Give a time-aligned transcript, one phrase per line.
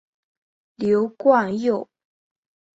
[0.77, 1.87] 刘冠佑。